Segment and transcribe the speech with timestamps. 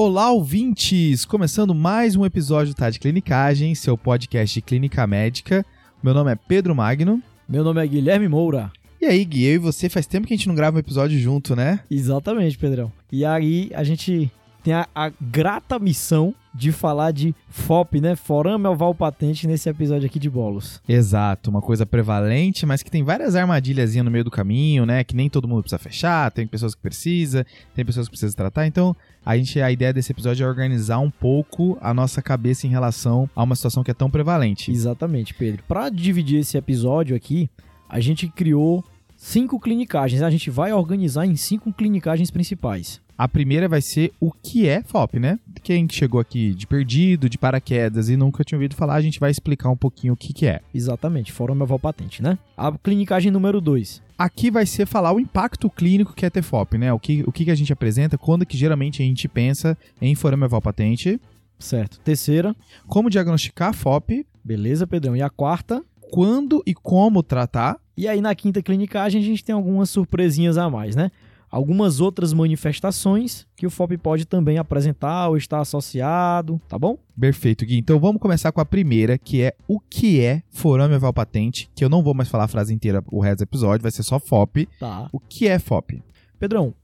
[0.00, 1.24] Olá, ouvintes!
[1.24, 5.66] Começando mais um episódio Tá de Clinicagem, seu podcast de clínica médica.
[6.00, 7.20] Meu nome é Pedro Magno.
[7.48, 8.70] Meu nome é Guilherme Moura.
[9.00, 11.18] E aí, Gui, eu e você faz tempo que a gente não grava um episódio
[11.18, 11.80] junto, né?
[11.90, 12.92] Exatamente, Pedrão.
[13.10, 14.30] E aí a gente
[14.68, 18.14] tem a, a grata missão de falar de FOP, né?
[18.14, 20.82] Forame Oval Patente nesse episódio aqui de bolos.
[20.86, 25.02] Exato, uma coisa prevalente, mas que tem várias armadilhas no meio do caminho, né?
[25.04, 28.66] Que nem todo mundo precisa fechar, tem pessoas que precisa, tem pessoas que precisam tratar.
[28.66, 32.70] Então, a gente a ideia desse episódio é organizar um pouco a nossa cabeça em
[32.70, 34.70] relação a uma situação que é tão prevalente.
[34.70, 35.62] Exatamente, Pedro.
[35.66, 37.48] Para dividir esse episódio aqui,
[37.88, 38.84] a gente criou
[39.16, 40.20] cinco clinicagens.
[40.20, 43.00] A gente vai organizar em cinco clinicagens principais.
[43.18, 45.40] A primeira vai ser o que é FOP, né?
[45.64, 49.28] Quem chegou aqui de perdido, de paraquedas e nunca tinha ouvido falar, a gente vai
[49.28, 50.60] explicar um pouquinho o que, que é.
[50.72, 52.38] Exatamente, Fórum Oval Patente, né?
[52.56, 54.00] A clinicagem número 2.
[54.16, 56.92] Aqui vai ser falar o impacto clínico que é ter FOP, né?
[56.92, 60.44] O que, o que a gente apresenta, quando que geralmente a gente pensa em forame
[60.44, 61.20] oval patente.
[61.58, 61.98] Certo.
[61.98, 62.54] Terceira.
[62.86, 64.24] Como diagnosticar FOP.
[64.44, 65.16] Beleza, Pedrão.
[65.16, 65.82] E a quarta?
[66.12, 67.78] Quando e como tratar.
[67.96, 71.10] E aí na quinta clinicagem a gente tem algumas surpresinhas a mais, né?
[71.50, 76.98] Algumas outras manifestações que o FOP pode também apresentar ou estar associado, tá bom?
[77.18, 77.78] Perfeito, Gui.
[77.78, 81.84] Então vamos começar com a primeira, que é o que é forame oval patente, que
[81.84, 84.18] eu não vou mais falar a frase inteira o resto do episódio, vai ser só
[84.18, 84.68] FOP.
[84.78, 85.08] Tá.
[85.12, 86.02] O que é FOP?
[86.38, 86.74] Pedrão,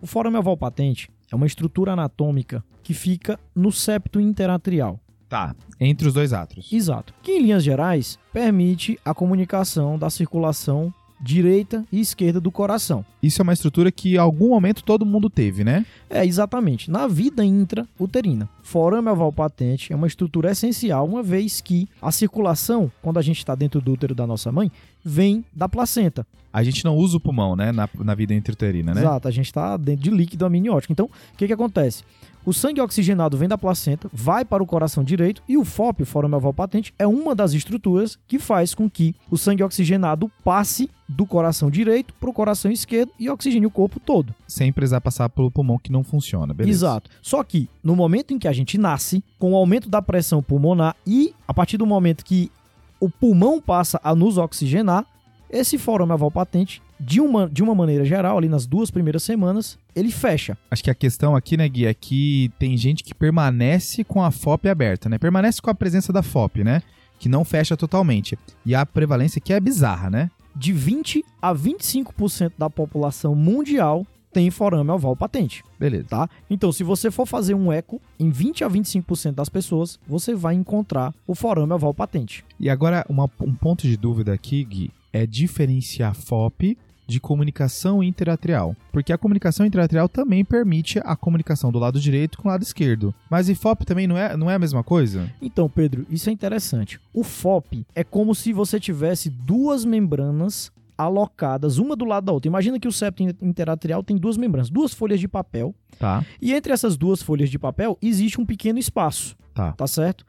[0.00, 4.98] o forame oval patente é uma estrutura anatômica que fica no septo interatrial.
[5.28, 6.70] Tá, entre os dois átrios.
[6.70, 7.14] Exato.
[7.22, 13.04] Que em linhas gerais permite a comunicação da circulação direita e esquerda do coração.
[13.22, 15.86] Isso é uma estrutura que em algum momento todo mundo teve, né?
[16.10, 16.90] É, exatamente.
[16.90, 18.48] Na vida intrauterina.
[18.62, 23.38] Forame oval patente é uma estrutura essencial, uma vez que a circulação, quando a gente
[23.38, 24.70] está dentro do útero da nossa mãe,
[25.04, 26.26] vem da placenta.
[26.52, 29.00] A gente não usa o pulmão, né, na, na vida intrauterina, né?
[29.00, 30.92] Exato, a gente está dentro de líquido amniótico.
[30.92, 32.04] Então, o que, que acontece?
[32.44, 36.06] O sangue oxigenado vem da placenta, vai para o coração direito e o FOP, o
[36.06, 40.90] forame oval patente, é uma das estruturas que faz com que o sangue oxigenado passe
[41.08, 44.34] do coração direito para o coração esquerdo e oxigene o corpo todo.
[44.48, 46.78] Sem precisar passar pelo pulmão que não funciona, beleza?
[46.78, 47.10] Exato.
[47.22, 50.96] Só que no momento em que a gente nasce, com o aumento da pressão pulmonar
[51.06, 52.50] e a partir do momento que
[52.98, 55.06] o pulmão passa a nos oxigenar,
[55.48, 59.76] esse forame oval patente, de uma, de uma maneira geral, ali nas duas primeiras semanas,
[59.94, 60.56] ele fecha.
[60.70, 64.30] Acho que a questão aqui, né, Gui, é que tem gente que permanece com a
[64.30, 65.18] FOP aberta, né?
[65.18, 66.80] Permanece com a presença da FOP, né?
[67.18, 68.38] Que não fecha totalmente.
[68.64, 70.30] E a prevalência aqui é bizarra, né?
[70.54, 75.64] De 20 a 25% da população mundial tem forame oval patente.
[75.78, 76.08] Beleza.
[76.08, 76.28] Tá?
[76.48, 80.54] Então, se você for fazer um eco, em 20 a 25% das pessoas, você vai
[80.54, 82.44] encontrar o forame oval patente.
[82.58, 88.76] E agora, uma, um ponto de dúvida aqui, Gui, é diferenciar FOP de comunicação interatrial,
[88.92, 93.14] porque a comunicação interatrial também permite a comunicação do lado direito com o lado esquerdo.
[93.30, 95.30] Mas e FOP também não é, não é a mesma coisa?
[95.40, 97.00] Então, Pedro, isso é interessante.
[97.12, 102.48] O FOP é como se você tivesse duas membranas alocadas uma do lado da outra.
[102.48, 105.74] Imagina que o septo interatrial tem duas membranas, duas folhas de papel.
[105.98, 106.24] Tá.
[106.40, 109.36] E entre essas duas folhas de papel existe um pequeno espaço.
[109.54, 109.72] Tá.
[109.72, 110.24] Tá certo?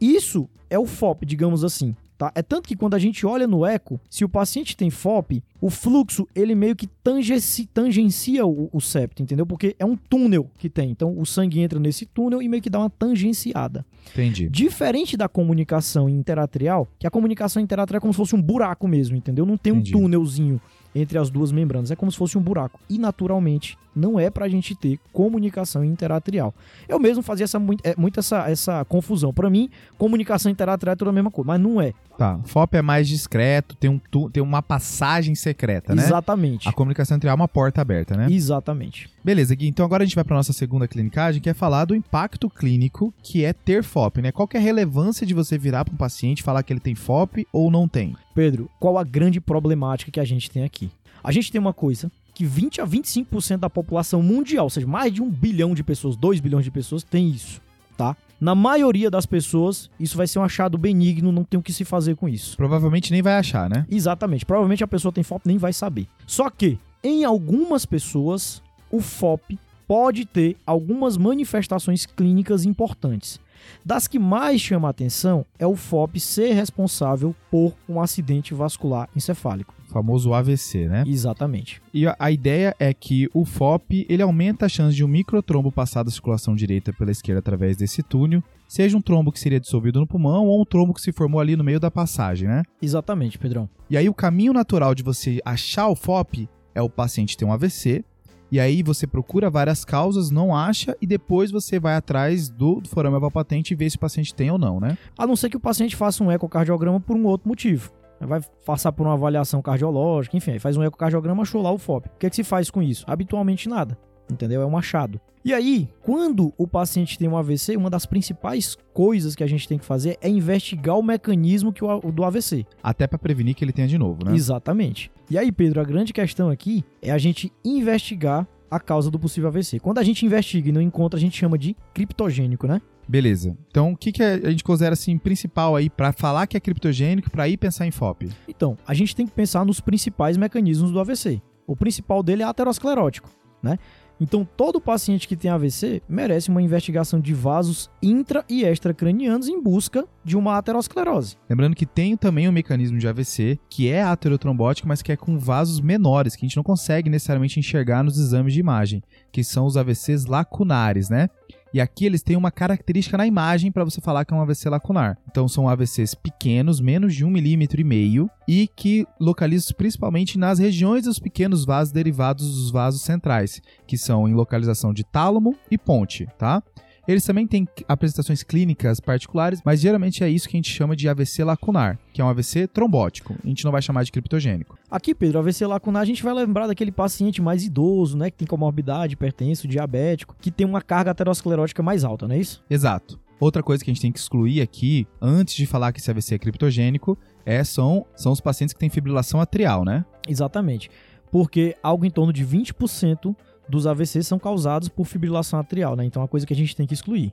[0.00, 1.94] Isso é o FOP, digamos assim.
[2.18, 2.32] Tá?
[2.34, 5.70] É tanto que quando a gente olha no eco, se o paciente tem FOP, o
[5.70, 9.46] fluxo ele meio que tangenci, tangencia o, o, septo, entendeu?
[9.46, 10.90] Porque é um túnel que tem.
[10.90, 13.86] Então o sangue entra nesse túnel e meio que dá uma tangenciada.
[14.10, 14.48] Entendi.
[14.48, 19.16] Diferente da comunicação interatrial, que a comunicação interatrial é como se fosse um buraco mesmo,
[19.16, 19.46] entendeu?
[19.46, 19.94] Não tem Entendi.
[19.94, 20.60] um túnelzinho
[20.94, 21.90] entre as duas membranas.
[21.90, 22.80] É como se fosse um buraco.
[22.88, 26.54] E naturalmente não é pra gente ter comunicação interatrial.
[26.88, 29.32] Eu mesmo fazia essa, muito, é, muito essa, essa confusão.
[29.32, 31.92] Para mim, comunicação interatrial é toda a mesma coisa, mas não é.
[32.16, 32.38] Tá.
[32.44, 33.98] FOP é mais discreto, tem, um,
[34.30, 36.02] tem uma passagem secreta, né?
[36.02, 36.68] Exatamente.
[36.68, 38.26] A comunicação interatrial é uma porta aberta, né?
[38.30, 39.10] Exatamente.
[39.28, 39.68] Beleza, Gui.
[39.68, 43.12] Então agora a gente vai para nossa segunda clinicagem, que é falar do impacto clínico
[43.22, 44.32] que é ter FOP, né?
[44.32, 47.46] Qual é a relevância de você virar para um paciente falar que ele tem FOP
[47.52, 48.16] ou não tem?
[48.34, 50.90] Pedro, qual a grande problemática que a gente tem aqui?
[51.22, 55.12] A gente tem uma coisa que 20 a 25% da população mundial, ou seja, mais
[55.12, 57.60] de um bilhão de pessoas, 2 bilhões de pessoas, tem isso,
[57.98, 58.16] tá?
[58.40, 61.84] Na maioria das pessoas, isso vai ser um achado benigno, não tem o que se
[61.84, 62.56] fazer com isso.
[62.56, 63.84] Provavelmente nem vai achar, né?
[63.90, 64.46] Exatamente.
[64.46, 66.08] Provavelmente a pessoa tem FOP nem vai saber.
[66.26, 73.40] Só que, em algumas pessoas, o FOP pode ter algumas manifestações clínicas importantes.
[73.84, 79.08] Das que mais chama a atenção é o FOP ser responsável por um acidente vascular
[79.16, 79.74] encefálico.
[79.88, 81.04] O famoso AVC, né?
[81.06, 81.80] Exatamente.
[81.94, 86.02] E a, ideia é que o FOP ele aumenta a chance de um microtrombo passar
[86.02, 90.06] da circulação direita pela esquerda através desse túnel, seja um trombo que seria dissolvido no
[90.06, 92.62] pulmão ou um trombo que se formou ali no meio da passagem, né?
[92.82, 93.68] Exatamente, Pedrão.
[93.88, 97.52] E aí o caminho natural de você achar o FOP é o paciente ter um
[97.52, 98.04] AVC,
[98.50, 103.18] E aí você procura várias causas, não acha, e depois você vai atrás do, forame
[103.30, 104.96] patente e vê se o paciente tem ou não, né?
[105.16, 107.92] A não ser que o paciente faça um ecocardiograma por um outro motivo.
[108.20, 112.08] Vai passar por uma avaliação cardiológica, enfim, aí faz um ecocardiograma, achou lá o FOP.
[112.08, 113.04] O que, é que se faz com isso?
[113.06, 113.96] Habitualmente nada
[114.30, 114.62] entendeu?
[114.62, 115.20] É um achado.
[115.44, 119.66] E aí, quando o paciente tem um AVC, uma das principais coisas que a gente
[119.66, 122.66] tem que fazer é investigar o mecanismo que o, do AVC.
[122.82, 124.34] Até para prevenir que ele tenha de novo, né?
[124.34, 125.10] Exatamente.
[125.30, 129.48] E aí, Pedro, a grande questão aqui é a gente investigar a causa do possível
[129.48, 129.80] AVC.
[129.80, 132.82] Quando a gente investiga e não encontra, a gente chama de criptogênico, né?
[133.08, 133.56] Beleza.
[133.70, 137.30] Então, o que, que a gente considera assim principal aí para falar que é criptogênico
[137.30, 138.28] para ir pensar em FOP?
[138.46, 141.40] Então, a gente tem que pensar nos principais mecanismos do AVC.
[141.66, 143.30] O principal dele é aterosclerótico,
[143.62, 143.78] né?
[144.20, 149.62] Então, todo paciente que tem AVC merece uma investigação de vasos intra e extracranianos em
[149.62, 151.36] busca de uma aterosclerose.
[151.48, 155.38] Lembrando que tem também um mecanismo de AVC que é aterotrombótico, mas que é com
[155.38, 159.66] vasos menores, que a gente não consegue necessariamente enxergar nos exames de imagem, que são
[159.66, 161.28] os AVCs lacunares, né?
[161.72, 164.68] E aqui eles têm uma característica na imagem para você falar que é um AVC
[164.68, 165.18] lacunar.
[165.30, 170.58] Então são AVCs pequenos, menos de um milímetro e meio, e que localizam principalmente nas
[170.58, 175.76] regiões dos pequenos vasos derivados dos vasos centrais, que são em localização de tálamo e
[175.76, 176.62] ponte, tá?
[177.08, 181.08] Eles também têm apresentações clínicas particulares, mas geralmente é isso que a gente chama de
[181.08, 183.34] AVC lacunar, que é um AVC trombótico.
[183.42, 184.78] A gente não vai chamar de criptogênico.
[184.90, 188.46] Aqui, Pedro, AVC lacunar, a gente vai lembrar daquele paciente mais idoso, né, que tem
[188.46, 192.62] comorbidade, hipertenso, diabético, que tem uma carga aterosclerótica mais alta, não é isso?
[192.68, 193.18] Exato.
[193.40, 196.34] Outra coisa que a gente tem que excluir aqui, antes de falar que esse AVC
[196.34, 197.16] é criptogênico,
[197.46, 200.04] é, são, são os pacientes que têm fibrilação atrial, né?
[200.28, 200.90] Exatamente.
[201.30, 203.34] Porque algo em torno de 20%
[203.68, 206.04] dos AVCs são causados por fibrilação atrial, né?
[206.04, 207.32] Então é uma coisa que a gente tem que excluir.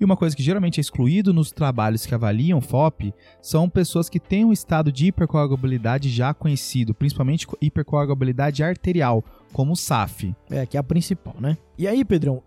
[0.00, 3.12] E uma coisa que geralmente é excluído nos trabalhos que avaliam FOP
[3.42, 9.76] são pessoas que têm um estado de hipercoagulabilidade já conhecido, principalmente hipercoagulabilidade arterial, como o
[9.76, 10.34] SAF.
[10.50, 11.56] É, que é a principal, né?
[11.78, 12.42] E aí, Pedrão,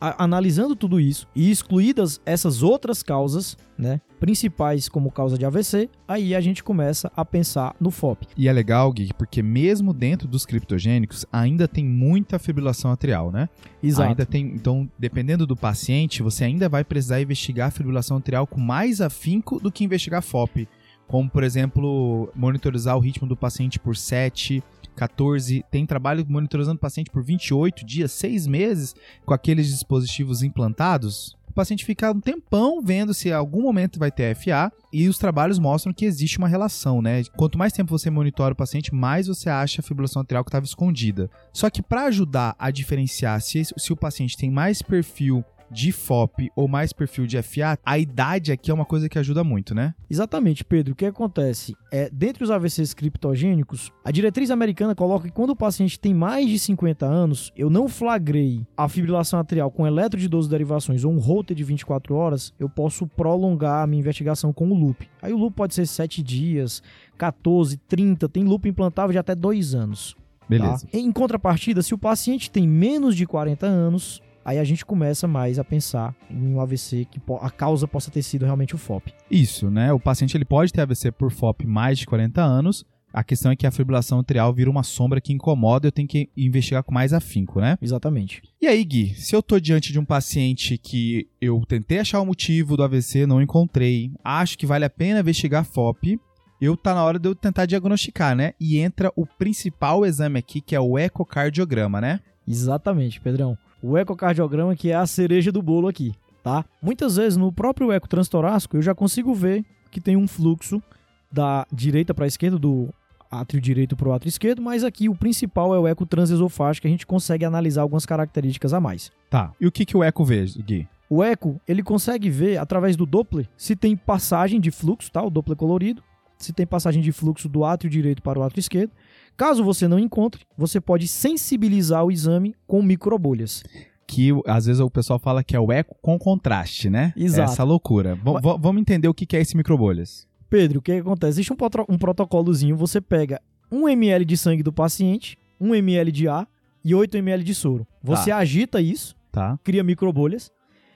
[0.00, 6.34] analisando tudo isso e excluídas essas outras causas, né, principais como causa de AVC, aí
[6.34, 8.26] a gente começa a pensar no FOP.
[8.34, 13.50] E é legal, Gui, porque mesmo dentro dos criptogênicos, ainda tem muita fibrilação atrial, né?
[13.82, 14.08] Exato.
[14.08, 18.58] Ainda tem, então, dependendo do paciente, você ainda vai precisar investigar a fibrilação atrial com
[18.58, 20.66] mais afinco do que investigar FOP.
[21.06, 24.62] Como, por exemplo, monitorizar o ritmo do paciente por 7,
[24.98, 31.36] 14, tem trabalho monitorizando o paciente por 28 dias, 6 meses, com aqueles dispositivos implantados.
[31.48, 35.18] O paciente fica um tempão vendo se em algum momento vai ter FA e os
[35.18, 37.24] trabalhos mostram que existe uma relação, né?
[37.36, 40.66] Quanto mais tempo você monitora o paciente, mais você acha a fibrilação atrial que estava
[40.66, 41.30] escondida.
[41.52, 46.50] Só que para ajudar a diferenciar se, se o paciente tem mais perfil de FOP
[46.56, 49.94] ou mais perfil de FA, a idade aqui é uma coisa que ajuda muito, né?
[50.08, 50.92] Exatamente, Pedro.
[50.92, 51.76] O que acontece?
[51.92, 56.48] É, dentre os AVCs criptogênicos, a diretriz americana coloca que quando o paciente tem mais
[56.48, 61.12] de 50 anos, eu não flagrei a fibrilação atrial com eletro de 12 derivações ou
[61.12, 65.08] um Holter de 24 horas, eu posso prolongar a minha investigação com o loop.
[65.20, 66.82] Aí o loop pode ser 7 dias,
[67.16, 70.16] 14, 30, tem loop implantável de até 2 anos.
[70.48, 70.86] Beleza.
[70.86, 70.98] Tá?
[70.98, 75.58] Em contrapartida, se o paciente tem menos de 40 anos, aí a gente começa mais
[75.58, 79.12] a pensar em um AVC que a causa possa ter sido realmente o FOP.
[79.30, 79.92] Isso, né?
[79.92, 82.82] O paciente ele pode ter AVC por FOP mais de 40 anos.
[83.12, 86.30] A questão é que a fibrilação atrial vira uma sombra que incomoda, eu tenho que
[86.34, 87.76] investigar com mais afinco, né?
[87.80, 88.42] Exatamente.
[88.60, 92.26] E aí, Gui, se eu tô diante de um paciente que eu tentei achar o
[92.26, 96.18] motivo do AVC, não encontrei, acho que vale a pena investigar FOP,
[96.58, 98.52] eu tá na hora de eu tentar diagnosticar, né?
[98.58, 102.20] E entra o principal exame aqui, que é o ecocardiograma, né?
[102.46, 106.64] Exatamente, Pedrão o ecocardiograma que é a cereja do bolo aqui, tá?
[106.82, 110.82] Muitas vezes no próprio eco transtorácico eu já consigo ver que tem um fluxo
[111.30, 112.88] da direita para a esquerda, do
[113.30, 116.88] átrio direito para o átrio esquerdo, mas aqui o principal é o eco transesofágico, que
[116.88, 119.12] a gente consegue analisar algumas características a mais.
[119.28, 119.52] Tá.
[119.60, 120.88] E o que, que o eco vê, Gui?
[121.10, 125.22] O eco, ele consegue ver através do Doppler se tem passagem de fluxo, tá?
[125.22, 126.02] O Doppler colorido,
[126.36, 128.92] se tem passagem de fluxo do átrio direito para o átrio esquerdo,
[129.38, 133.62] Caso você não encontre, você pode sensibilizar o exame com microbolhas.
[134.04, 137.12] Que às vezes o pessoal fala que é o eco com contraste, né?
[137.16, 137.52] Exato.
[137.52, 138.16] Essa loucura.
[138.16, 138.22] V.
[138.58, 140.26] Vamos entender o que é esse microbolhas.
[140.50, 141.34] Pedro, o que, acontece?
[141.40, 141.56] Existe um,
[141.88, 143.40] um protocolozinho, você pega
[143.70, 146.48] 1 ml de sangue do paciente, 1 ml de ar
[146.84, 147.86] e 8 ml de soro.
[148.02, 148.38] Você tá.
[148.38, 149.56] agita isso, tá.
[149.62, 150.50] cria microbolhas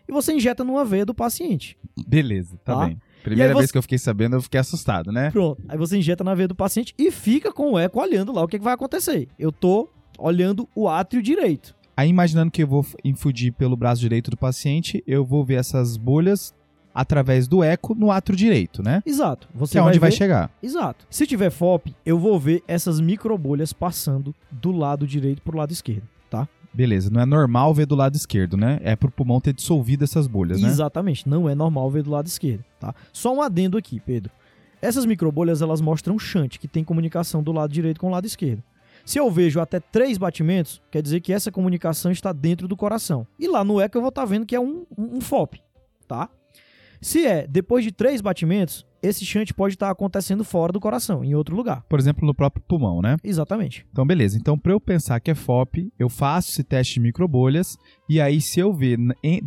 [0.09, 1.79] e você injeta numa veia do paciente.
[2.09, 2.87] Beleza, tá, tá?
[2.87, 2.99] bem.
[3.23, 5.31] Primeira vez que eu fiquei sabendo, eu fiquei assustado, né?
[5.31, 5.63] Pronto.
[5.69, 8.49] Aí você injeta na veia do paciente e fica com o eco olhando lá o
[8.49, 9.29] que, que vai acontecer.
[9.39, 9.89] Eu tô
[10.19, 11.75] olhando o átrio direito.
[11.97, 15.97] Aí imaginando que eu vou infundir pelo braço direito do paciente, eu vou ver essas
[15.97, 16.55] bolhas
[16.95, 19.03] através do eco no átrio direito, né?
[19.07, 19.49] Exato.
[19.55, 20.51] Você que é onde vai, vai chegar.
[20.63, 21.07] Exato.
[21.09, 26.07] Se tiver FOP, eu vou ver essas microbolhas passando do lado direito pro lado esquerdo,
[26.31, 26.49] tá?
[26.75, 28.81] Beleza, não é normal ver do lado esquerdo, né?
[28.83, 30.69] É pro pulmão ter dissolvido essas bolhas, né?
[30.69, 32.95] Exatamente, não é normal ver do lado esquerdo, tá?
[33.13, 34.33] Só um adendo aqui, Pedro.
[34.81, 38.63] Essas microbolhas, elas mostram shunt, que tem comunicação do lado direito com o lado esquerdo.
[39.05, 43.27] Se eu vejo até três batimentos, quer dizer que essa comunicação está dentro do coração.
[43.39, 45.61] E lá no eco eu vou estar vendo que é um, um, um FOP,
[46.07, 46.29] tá?
[47.01, 51.35] Se é depois de três batimentos, esse shunt pode estar acontecendo fora do coração, em
[51.35, 51.83] outro lugar.
[51.89, 53.17] Por exemplo, no próprio pulmão, né?
[53.25, 53.85] Exatamente.
[53.91, 54.39] Então, beleza.
[54.39, 57.77] Então, para eu pensar que é FOP, eu faço esse teste de microbolhas
[58.09, 58.99] e aí se eu ver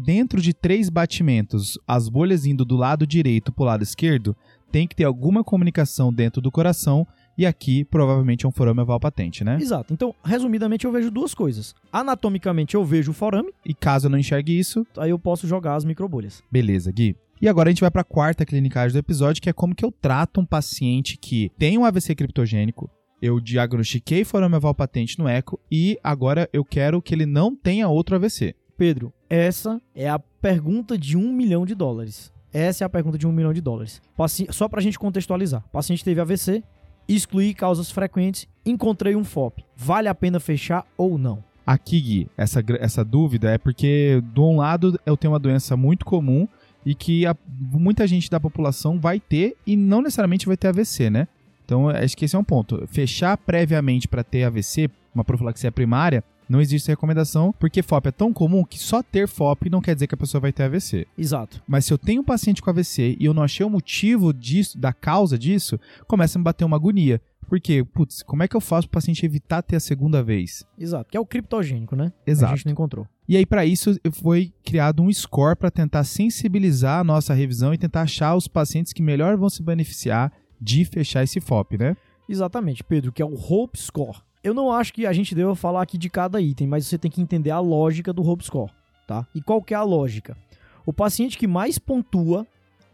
[0.04, 4.36] dentro de três batimentos as bolhas indo do lado direito para o lado esquerdo,
[4.72, 7.08] tem que ter alguma comunicação dentro do coração
[7.38, 9.58] e aqui provavelmente é um forame oval patente, né?
[9.60, 9.94] Exato.
[9.94, 11.74] Então, resumidamente, eu vejo duas coisas.
[11.92, 15.76] Anatomicamente, eu vejo o forame, E caso eu não enxergue isso, aí eu posso jogar
[15.76, 16.42] as microbolhas.
[16.52, 17.16] Beleza, Gui.
[17.42, 19.84] E agora a gente vai para a quarta clinicagem do episódio, que é como que
[19.84, 22.90] eu trato um paciente que tem um AVC criptogênico,
[23.22, 27.88] eu diagnostiquei forame oval patente no eco e agora eu quero que ele não tenha
[27.88, 28.56] outro AVC.
[28.78, 32.32] Pedro, essa é a pergunta de um milhão de dólares.
[32.54, 34.02] Essa é a pergunta de um milhão de dólares.
[34.50, 35.64] Só pra gente contextualizar.
[35.66, 36.64] O paciente teve AVC,
[37.08, 39.64] excluí causas frequentes, encontrei um FOP.
[39.76, 41.44] Vale a pena fechar ou não?
[41.66, 46.06] Aqui, Gui, essa, essa dúvida é porque, de um lado, eu tenho uma doença muito
[46.06, 46.48] comum
[46.86, 47.36] e que a-
[47.72, 51.28] muita gente da população vai ter e não necessariamente vai ter AVC, né?
[51.66, 52.86] Então, acho que esse é um ponto.
[52.88, 58.32] Fechar previamente para ter AVC, uma profilaxia primária, não existe recomendação, porque FOP é tão
[58.32, 61.08] comum que só ter FOP não quer dizer que a pessoa vai ter AVC.
[61.18, 61.60] Exato.
[61.68, 64.78] Mas se eu tenho um paciente com AVC e eu não achei o motivo disso,
[64.78, 67.20] da causa disso, começa a me bater uma agonia.
[67.48, 70.66] Porque, putz, como é que eu faço para o paciente evitar ter a segunda vez?
[70.78, 71.10] Exato.
[71.10, 72.12] Que é o criptogênico, né?
[72.26, 72.56] A Exato.
[72.56, 73.08] gente não encontrou.
[73.28, 77.78] E aí, para isso, foi criado um score para tentar sensibilizar a nossa revisão e
[77.78, 81.96] tentar achar os pacientes que melhor vão se beneficiar de fechar esse FOP, né?
[82.28, 84.18] Exatamente, Pedro, que é o Hope Score.
[84.44, 87.10] Eu não acho que a gente deva falar aqui de cada item, mas você tem
[87.10, 88.72] que entender a lógica do Hope Score,
[89.08, 89.28] tá?
[89.34, 90.38] E qual que é a lógica?
[90.86, 92.46] O paciente que mais pontua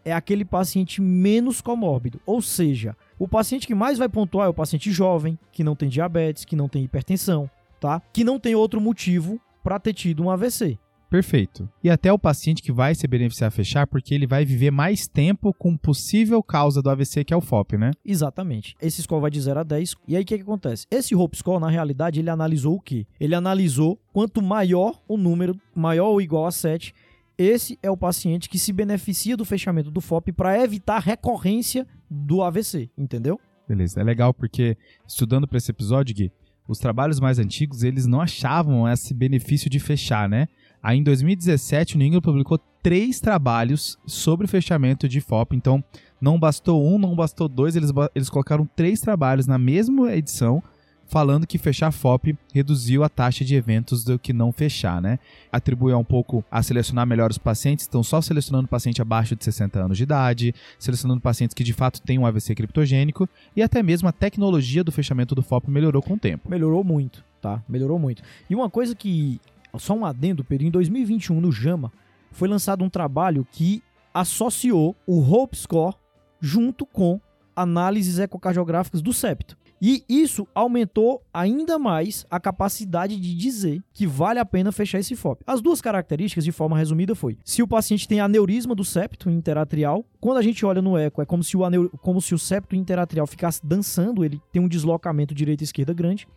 [0.03, 4.53] é aquele paciente menos comórbido, ou seja, o paciente que mais vai pontuar é o
[4.53, 8.01] paciente jovem, que não tem diabetes, que não tem hipertensão, tá?
[8.11, 10.77] Que não tem outro motivo para ter tido um AVC.
[11.11, 11.69] Perfeito.
[11.83, 15.09] E até o paciente que vai se beneficiar a fechar, porque ele vai viver mais
[15.09, 17.91] tempo com possível causa do AVC, que é o FOP, né?
[18.05, 18.77] Exatamente.
[18.81, 19.95] Esse score vai de 0 a 10.
[20.07, 20.87] E aí o que, que acontece?
[20.89, 23.05] Esse Hope Score, na realidade, ele analisou o quê?
[23.19, 26.93] Ele analisou quanto maior o número, maior ou igual a 7,
[27.41, 32.41] esse é o paciente que se beneficia do fechamento do FOP para evitar recorrência do
[32.41, 33.39] AVC, entendeu?
[33.67, 33.99] Beleza.
[33.99, 36.31] É legal porque, estudando para esse episódio, Gui,
[36.67, 40.47] os trabalhos mais antigos, eles não achavam esse benefício de fechar, né?
[40.81, 45.55] Aí em 2017, o New England publicou três trabalhos sobre fechamento de FOP.
[45.55, 45.83] Então,
[46.19, 50.63] não bastou um, não bastou dois, eles, eles colocaram três trabalhos na mesma edição,
[51.11, 55.19] falando que fechar FOP reduziu a taxa de eventos do que não fechar, né?
[55.51, 59.77] Atribuiu um pouco a selecionar melhor os pacientes, estão só selecionando paciente abaixo de 60
[59.77, 64.07] anos de idade, selecionando pacientes que de fato têm um AVC criptogênico, e até mesmo
[64.07, 66.49] a tecnologia do fechamento do FOP melhorou com o tempo.
[66.49, 67.61] Melhorou muito, tá?
[67.67, 68.23] Melhorou muito.
[68.49, 69.41] E uma coisa que,
[69.77, 71.91] só um adendo, Pedro, em 2021 no JAMA
[72.31, 75.93] foi lançado um trabalho que associou o Hope Score
[76.39, 77.19] junto com
[77.53, 79.59] análises ecocardiográficas do septo.
[79.81, 85.15] E isso aumentou ainda mais a capacidade de dizer que vale a pena fechar esse
[85.15, 85.43] FOP.
[85.47, 90.05] As duas características, de forma resumida, foi se o paciente tem aneurisma do septo interatrial,
[90.19, 92.75] quando a gente olha no eco, é como se o, aneu- como se o septo
[92.75, 96.27] interatrial ficasse dançando, ele tem um deslocamento direita e esquerda grande.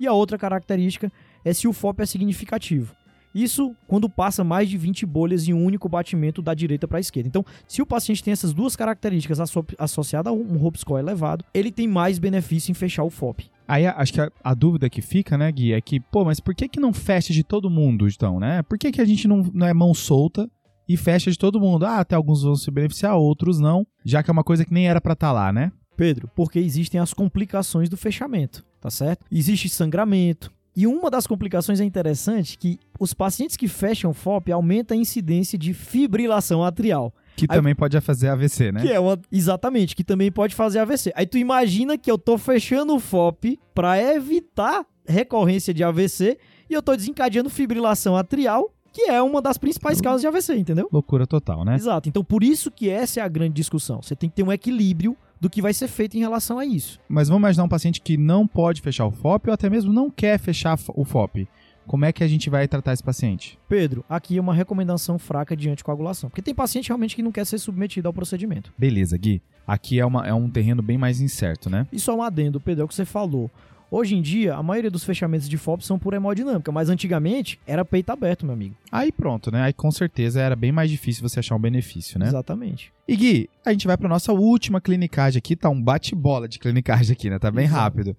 [0.00, 1.12] E a outra característica
[1.44, 2.94] é se o FOP é significativo.
[3.34, 7.00] Isso quando passa mais de 20 bolhas em um único batimento da direita para a
[7.00, 7.28] esquerda.
[7.28, 11.44] Então, se o paciente tem essas duas características asso- associadas a um Hope Score elevado,
[11.52, 13.50] ele tem mais benefício em fechar o FOP.
[13.66, 16.54] Aí acho que a, a dúvida que fica, né, Gui, é que, pô, mas por
[16.54, 18.62] que que não fecha de todo mundo, então, né?
[18.62, 20.48] Por que que a gente não, não é mão solta
[20.86, 21.86] e fecha de todo mundo?
[21.86, 24.86] Ah, até alguns vão se beneficiar, outros não, já que é uma coisa que nem
[24.86, 25.72] era pra estar lá, né?
[25.96, 29.24] Pedro, porque existem as complicações do fechamento, tá certo?
[29.32, 30.52] Existe sangramento.
[30.76, 35.56] E uma das complicações é interessante que os pacientes que fecham FOP aumenta a incidência
[35.56, 37.12] de fibrilação atrial.
[37.36, 38.82] Que Aí- também pode fazer AVC, né?
[38.82, 39.18] Que é uma.
[39.30, 41.12] Exatamente, que também pode fazer AVC.
[41.16, 46.38] Aí tu imagina que eu tô fechando o FOP pra evitar recorrência de AVC
[46.68, 50.88] e eu tô desencadeando fibrilação atrial, que é uma das principais causas de AVC, entendeu?
[50.92, 51.74] Loucura total, né?
[51.74, 52.08] Exato.
[52.08, 54.00] Então por isso que essa é a grande discussão.
[54.00, 57.00] Você tem que ter um equilíbrio do que vai ser feito em relação a isso.
[57.08, 60.10] Mas vamos imaginar um paciente que não pode fechar o FOP ou até mesmo não
[60.10, 61.48] quer fechar o FOP.
[61.86, 63.58] Como é que a gente vai tratar esse paciente?
[63.68, 66.30] Pedro, aqui é uma recomendação fraca de anticoagulação.
[66.30, 68.72] Porque tem paciente realmente que não quer ser submetido ao procedimento.
[68.78, 69.42] Beleza, Gui.
[69.66, 71.86] Aqui é, uma, é um terreno bem mais incerto, né?
[71.92, 73.50] E só um adendo, Pedro, é o que você falou.
[73.96, 77.84] Hoje em dia, a maioria dos fechamentos de FOP são por hemodinâmica, mas antigamente era
[77.84, 78.74] peito aberto, meu amigo.
[78.90, 79.62] Aí pronto, né?
[79.62, 82.26] Aí com certeza era bem mais difícil você achar um benefício, né?
[82.26, 82.92] Exatamente.
[83.06, 87.12] E Gui, a gente vai para nossa última clinicagem aqui, tá um bate-bola de clinicagem
[87.12, 87.38] aqui, né?
[87.38, 87.80] Tá bem Exato.
[87.80, 88.16] rápido.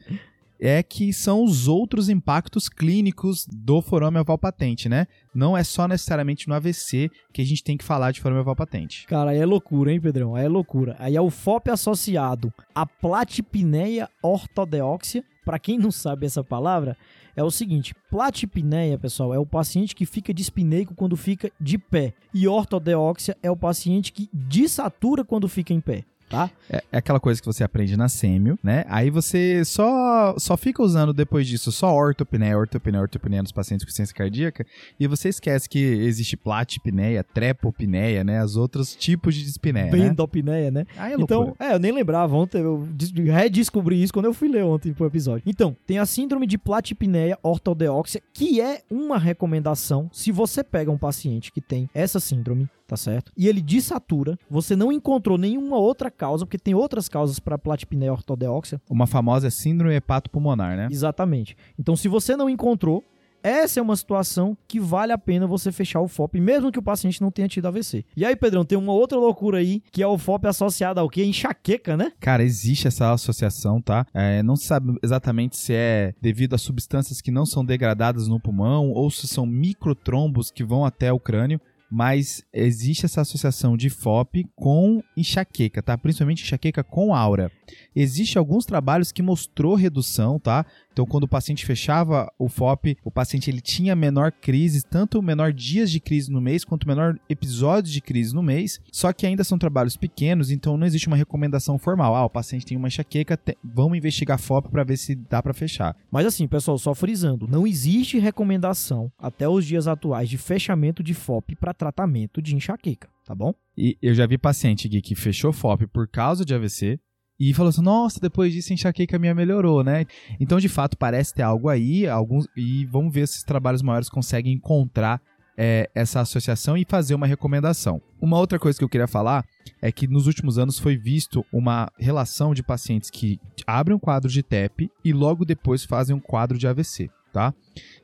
[0.57, 5.07] É que são os outros impactos clínicos do forame oval patente, né?
[5.33, 8.55] Não é só necessariamente no AVC que a gente tem que falar de forame oval
[8.55, 9.05] patente.
[9.07, 10.35] Cara, aí é loucura, hein, Pedrão?
[10.35, 10.95] Aí é loucura.
[10.99, 15.21] Aí é o FOP associado à platipneia ortodeóxia.
[15.45, 16.97] Pra quem não sabe essa palavra,
[17.35, 22.13] é o seguinte: platipneia, pessoal, é o paciente que fica dispineico quando fica de pé.
[22.33, 26.03] E ortodeóxia é o paciente que desatura quando fica em pé.
[26.27, 26.49] Tá?
[26.69, 28.83] É, é aquela coisa que você aprende na sêmio, né?
[28.89, 33.91] Aí você só, só fica usando depois disso só ortopneia, ortopneia, ortopneia nos pacientes com
[33.91, 34.65] ciência cardíaca
[34.99, 38.43] e você esquece que existe platipneia, trepopneia, né?
[38.43, 39.91] Os outros tipos de dispneia, né?
[39.91, 40.85] Bendopneia, né?
[40.97, 41.51] Aí é loucura.
[41.51, 44.93] Então, é, eu nem lembrava ontem, eu des- redescobri isso quando eu fui ler ontem
[44.93, 45.43] pro episódio.
[45.45, 50.97] Então, tem a síndrome de platipneia ortodeóxia, que é uma recomendação se você pega um
[50.97, 53.31] paciente que tem essa síndrome, tá certo?
[53.35, 58.11] E ele desatura, você não encontrou nenhuma outra causa, porque tem outras causas para platipneia
[58.11, 58.81] ortodeóxia.
[58.89, 60.87] Uma famosa síndrome hepatopulmonar, né?
[60.91, 61.57] Exatamente.
[61.79, 63.03] Então, se você não encontrou,
[63.45, 66.81] essa é uma situação que vale a pena você fechar o FOP, mesmo que o
[66.81, 68.03] paciente não tenha tido AVC.
[68.17, 71.23] E aí, Pedrão, tem uma outra loucura aí, que é o FOP associado ao quê?
[71.23, 72.11] Enxaqueca, né?
[72.19, 74.03] Cara, existe essa associação, tá?
[74.15, 78.39] É, não se sabe exatamente se é devido a substâncias que não são degradadas no
[78.39, 81.61] pulmão ou se são microtrombos que vão até o crânio.
[81.89, 85.97] Mas existe essa associação de FOP com enxaqueca, tá?
[85.97, 87.51] Principalmente enxaqueca com aura.
[87.95, 90.65] Existem alguns trabalhos que mostrou redução, tá?
[90.91, 95.51] Então, quando o paciente fechava o FOP, o paciente ele tinha menor crise, tanto menor
[95.51, 98.79] dias de crise no mês, quanto menor episódios de crise no mês.
[98.91, 102.15] Só que ainda são trabalhos pequenos, então não existe uma recomendação formal.
[102.15, 105.53] Ah, o paciente tem uma enxaqueca, te- vamos investigar FOP para ver se dá para
[105.53, 105.95] fechar.
[106.11, 111.13] Mas assim, pessoal, só frisando, não existe recomendação até os dias atuais de fechamento de
[111.13, 113.53] FOP para tratamento de enxaqueca, tá bom?
[113.77, 116.99] E eu já vi paciente Gui, que fechou FOP por causa de AVC
[117.39, 120.05] e falou assim: nossa, depois disso enxaqueca minha melhorou, né?
[120.39, 124.09] Então, de fato, parece ter algo aí, alguns, e vamos ver se os trabalhos maiores
[124.09, 125.21] conseguem encontrar
[125.57, 128.01] é, essa associação e fazer uma recomendação.
[128.21, 129.45] Uma outra coisa que eu queria falar
[129.81, 134.29] é que nos últimos anos foi visto uma relação de pacientes que abrem um quadro
[134.29, 137.53] de TEP e logo depois fazem um quadro de AVC, tá?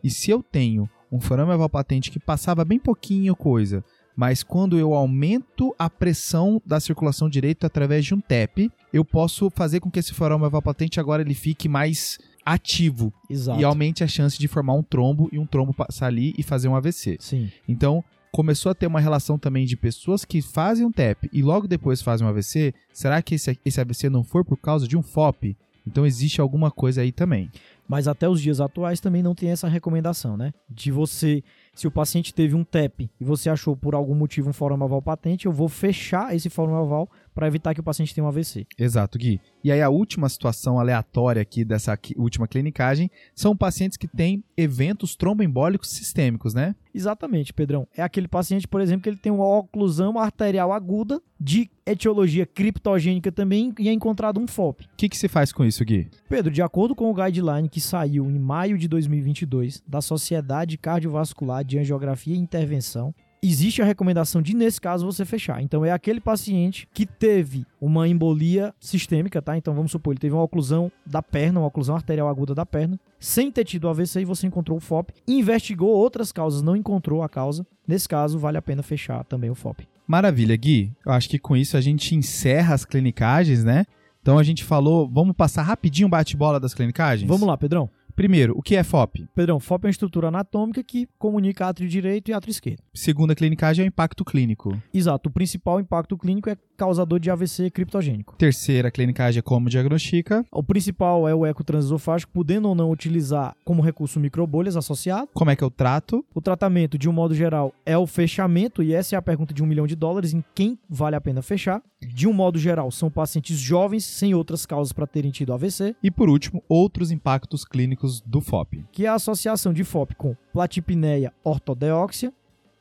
[0.03, 3.83] E se eu tenho um forame oval patente que passava bem pouquinho coisa,
[4.15, 9.49] mas quando eu aumento a pressão da circulação direita através de um TEP, eu posso
[9.49, 13.59] fazer com que esse forame oval patente agora ele fique mais ativo Exato.
[13.59, 16.67] e aumente a chance de formar um trombo e um trombo passar ali e fazer
[16.67, 17.17] um AVC.
[17.19, 17.51] Sim.
[17.67, 21.67] Então, começou a ter uma relação também de pessoas que fazem um TEP e logo
[21.67, 22.73] depois fazem um AVC.
[22.93, 25.55] Será que esse, esse AVC não for por causa de um FOP?
[25.85, 27.49] Então existe alguma coisa aí também.
[27.91, 30.53] Mas até os dias atuais também não tem essa recomendação, né?
[30.69, 31.43] De você,
[31.75, 35.01] se o paciente teve um TEP e você achou por algum motivo um fórum oval
[35.01, 38.65] patente, eu vou fechar esse fórum oval para evitar que o paciente tenha um AVC.
[38.77, 39.39] Exato, Gui.
[39.63, 45.15] E aí a última situação aleatória aqui dessa última clinicagem são pacientes que têm eventos
[45.15, 46.75] tromboembólicos sistêmicos, né?
[46.93, 47.87] Exatamente, Pedrão.
[47.95, 53.31] É aquele paciente, por exemplo, que ele tem uma oclusão arterial aguda de etiologia criptogênica
[53.31, 54.85] também e é encontrado um FOP.
[54.85, 56.09] O que, que se faz com isso, Gui?
[56.29, 61.63] Pedro, de acordo com o guideline que saiu em maio de 2022 da Sociedade Cardiovascular
[61.63, 65.61] de Angiografia e Intervenção, existe a recomendação de, nesse caso, você fechar.
[65.61, 69.57] Então, é aquele paciente que teve uma embolia sistêmica, tá?
[69.57, 72.99] Então, vamos supor, ele teve uma oclusão da perna, uma oclusão arterial aguda da perna,
[73.19, 77.29] sem ter tido AVC e você encontrou o FOP, investigou outras causas, não encontrou a
[77.29, 77.65] causa.
[77.87, 79.87] Nesse caso, vale a pena fechar também o FOP.
[80.07, 80.91] Maravilha, Gui.
[81.05, 83.85] Eu acho que com isso a gente encerra as clinicagens, né?
[84.21, 87.27] Então a gente falou, vamos passar rapidinho o bate-bola das clinicagens?
[87.27, 87.89] Vamos lá, Pedrão.
[88.15, 89.27] Primeiro, o que é FOP?
[89.35, 92.81] Pedrão, FOP é uma estrutura anatômica que comunica átrio direito e átrio esquerdo.
[92.93, 94.79] Segunda clinicagem é o impacto clínico.
[94.93, 98.35] Exato, o principal impacto clínico é causador de AVC criptogênico.
[98.37, 100.43] Terceira clinicagem é como diagnostica.
[100.51, 105.29] O principal é o eco transesofágico, podendo ou não utilizar como recurso microbolhas associado.
[105.33, 106.25] Como é que eu trato?
[106.33, 109.61] O tratamento, de um modo geral, é o fechamento, e essa é a pergunta de
[109.61, 111.81] um milhão de dólares, em quem vale a pena fechar.
[112.01, 116.09] De um modo geral, são pacientes jovens, sem outras causas para terem tido AVC, E
[116.09, 118.83] por último, outros impactos clínicos do FOP.
[118.91, 122.33] que é a associação de FOP com platipneia ortodeóxia,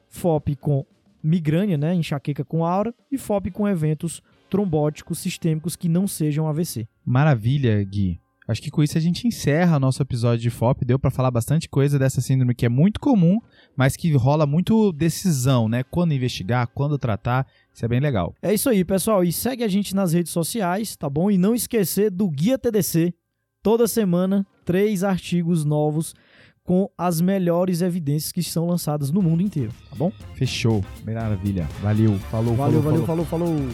[0.08, 0.84] FOP com
[1.22, 6.88] migrânia, né, enxaqueca com aura, e FOP com eventos trombóticos sistêmicos que não sejam AVC.
[7.04, 8.20] Maravilha, Gui.
[8.48, 10.84] Acho que com isso a gente encerra nosso episódio de FOP.
[10.84, 13.38] Deu pra falar bastante coisa dessa síndrome que é muito comum,
[13.76, 15.84] mas que rola muito decisão, né?
[15.84, 17.46] Quando investigar, quando tratar.
[17.72, 18.34] Isso é bem legal.
[18.42, 19.22] É isso aí, pessoal.
[19.22, 21.30] E segue a gente nas redes sociais, tá bom?
[21.30, 23.14] E não esquecer do Guia TDC
[23.62, 26.14] toda semana três artigos novos
[26.62, 30.12] com as melhores evidências que são lançadas no mundo inteiro, tá bom?
[30.34, 30.84] Fechou.
[31.04, 31.68] Maravilha.
[31.82, 32.18] Valeu.
[32.30, 33.68] Falou, Valeu, falou, valeu, falou, falou.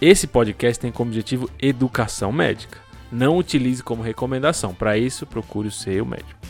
[0.00, 2.78] Esse podcast tem como objetivo educação médica.
[3.10, 4.74] Não utilize como recomendação.
[4.74, 6.40] Para isso, procure o seu médico.